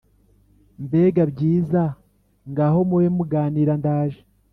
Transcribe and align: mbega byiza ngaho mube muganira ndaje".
mbega 0.85 1.21
byiza 1.31 1.81
ngaho 2.51 2.79
mube 2.89 3.07
muganira 3.17 3.73
ndaje". 3.81 4.21